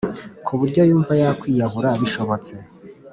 ku 0.45 0.51
buryo 0.59 0.81
yumva 0.89 1.13
yakwiyahura 1.21 1.89
bishobotse 2.01 2.53